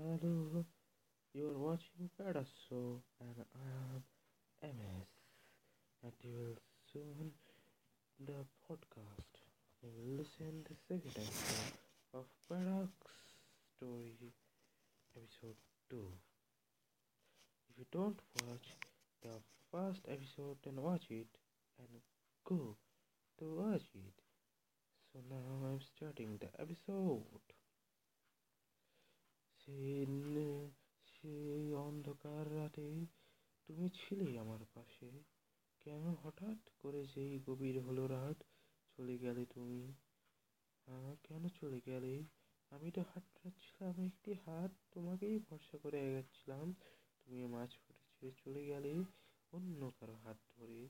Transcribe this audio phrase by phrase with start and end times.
[0.00, 0.64] Hello,
[1.34, 3.66] you are watching Pedasso and I
[3.96, 5.08] am MS
[6.04, 6.58] and you will
[6.92, 7.32] soon
[8.24, 9.42] the podcast.
[9.82, 11.78] You will listen the second episode
[12.14, 12.92] of Paradox
[13.76, 14.14] Story
[15.16, 15.58] episode
[15.90, 15.96] 2.
[17.70, 18.76] If you don't watch
[19.20, 19.34] the
[19.72, 21.26] first episode then watch it
[21.80, 21.88] and
[22.44, 22.76] go
[23.40, 24.22] to watch it.
[25.12, 27.57] So now I'm starting the episode.
[32.78, 33.06] রাতে
[33.66, 35.10] তুমি ছিলে আমার পাশে।
[35.80, 38.44] কেন হঠাৎ করে সেই গভীর হলো রাত,
[38.96, 39.94] চলে গেলে তুমি?
[40.86, 42.24] হ্যাঁ কেন চলে গেলে?
[42.70, 46.74] আমি তো হাঁটছিলাম, একটি হাত তোমাকেই ভরসা করে এগাচ্ছিলাম।
[47.24, 49.04] তুমি মাছ ফুটে চলে গেলে
[49.52, 50.88] অন্য কারও হাত ধরে।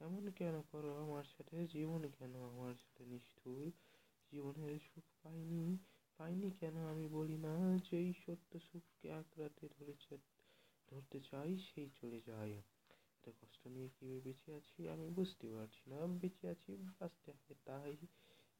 [0.00, 1.66] এমন কেন করো আমার সাথে?
[1.66, 3.72] জীবন কেন আমার সাথে নিষ্ঠুর?
[4.32, 5.78] জীবনের সুখ পাইনি
[6.16, 7.78] পাইনি কেন আমি বলি না?
[7.90, 10.18] যেই সত্য সুখকে আঁকড়াতে ধরেছে
[10.90, 14.88] ধরতে চাই, সেই চলে যায়। এত কষ্ট নিয়ে কীভাবে বেঁচে আছি?
[14.88, 17.96] আমি বুঝতে পারছি না। বেঁচে আছি বাঁচতে হবে তাই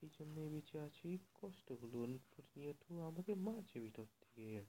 [0.03, 4.65] এই জন্যই বেঁচে আছি। কষ্টগুলো প্রতিনিয়ত আমাকে মাঝে ভিতর থেকে।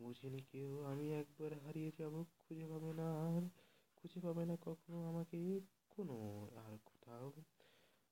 [0.00, 3.42] বুঝিনি কেউ, আমি একবার হারিয়ে যাব, খুঁজে পাবে না আর,
[3.96, 7.32] খুঁজে পাবে না কখনো আমাকে। কোনো আর কোথাও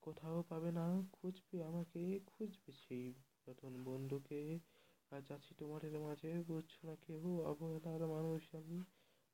[0.02, 4.58] কোথাও পাবে না, খুঁজবে আমাকে, খুঁজবে সেই পুরাতন বন্ধুকে।
[5.12, 8.82] আজ আছি তোমাদের মাঝে, বুঝছ না কেউ অবহেলার মানুষ আমি।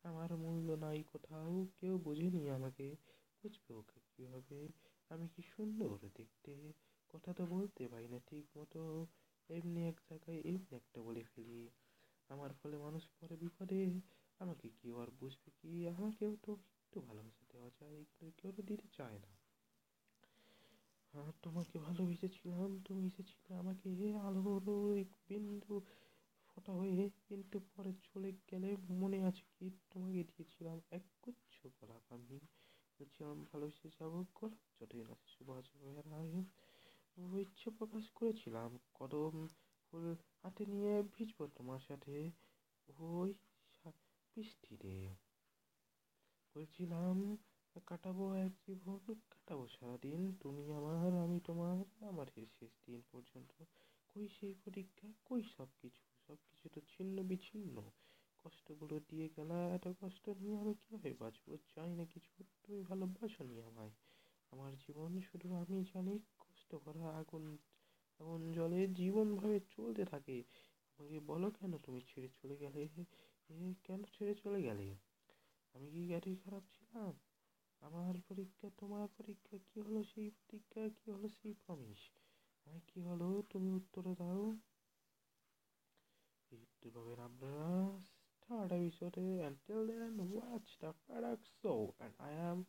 [0.03, 2.97] আমার মূল্য নাই কোথাও, কেউ বুঝেনি আমাকে।
[3.43, 4.69] বুঝবে ওকে কীভাবে?
[5.09, 6.73] আমি কি সুন্দর দেখতে?
[7.09, 9.07] কথা তো বলতে পারি না ঠিক মতো।
[9.49, 11.71] এমনি এক জায়গায় এমনি একটা বলে ফেলি।
[12.29, 14.01] আমার ফলে মানুষ পরে বিপদে।
[14.39, 15.89] আমাকে কেউ আর বুঝবে কি?
[15.89, 19.38] আমাকেও তো একটু ভালোবাসা দেওয়া যায়। কিন্তু কেউ তো দিতে চায় না।
[21.15, 23.89] আর তোমাকে ভালোবেসেছিলাম, তুমি এসেছিলে আমাকে
[24.27, 24.65] আলোর
[25.27, 25.75] বিন্দু
[26.49, 32.39] ফোঁটা হয়ে কিন্তু পরে চলে গেলে মনে আছে কি তোমাকে দিয়েছিলাম এক গুচ্ছ গোলাপ আমি।
[33.01, 36.37] বলছিলাম ভালোবেসে যাব গোলাপ নাচছে বাজবে রায়।
[37.45, 39.35] ইচ্ছে প্রকাশ করেছিলাম, কদম
[39.83, 40.07] ফুল
[40.41, 42.15] হাতে নিয়ে ভিজবো তোমার সাথে।
[42.89, 43.31] ওই
[44.37, 44.95] বৃষ্টিতে
[46.55, 47.17] বলছিলাম
[47.87, 53.65] কাটাবো এক জীবন কাটাবো সারাদিন। তুমি আমার, আমি তোমার, আমার শেষ দিন পর্যন্ত।
[54.15, 57.91] কই সেই প্রতিজ্ঞা কই সব কিছু সব কিছু তো ছিন্ন বিচ্ছিন্ন।
[58.45, 61.57] কষ্টগুলো দিয়ে গেলা, এত কষ্ট নিয়ে আমি কীভাবে বাঁচবো?
[61.57, 63.91] চাই না কিছু, তুমি ভালোবাসো নি আমায়।
[64.51, 67.59] আমার জীবন শুধু আমি জানি, কষ্ট করা আগুন
[68.21, 70.45] আগুন জলে জীবনভাবে চলতে থাকে।
[70.99, 72.89] আমাকে বলো কেন তুমি ছেড়ে চলে গেলে?
[73.85, 74.97] কেন ছেড়ে চলে গেলে?
[75.75, 77.28] আমি কি এতই খারাপ ছিলাম?
[78.30, 81.98] পরীক্ষা তোমার পরীক্ষা কি হলো সেই পরীক্ষা কি হলো সেই প্রমিস
[82.66, 84.58] আমি কি হলো তুমি উত্তরে দাও
[86.52, 88.00] দেখতে পাবেন আপনারা
[88.44, 92.66] start episode until then watch the product show and I am